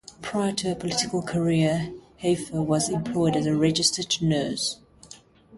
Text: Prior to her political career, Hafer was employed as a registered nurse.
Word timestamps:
Prior 0.23 0.51
to 0.53 0.69
her 0.69 0.73
political 0.73 1.21
career, 1.21 1.93
Hafer 2.17 2.63
was 2.63 2.89
employed 2.89 3.35
as 3.35 3.45
a 3.45 3.55
registered 3.55 4.19
nurse. 4.19 4.79